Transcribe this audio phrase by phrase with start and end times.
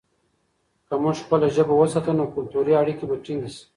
[0.87, 3.63] که موږ خپله ژبه وساتو، نو کلتوري اړیکې به ټینګې شي.